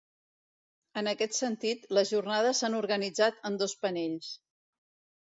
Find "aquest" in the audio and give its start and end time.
1.11-1.35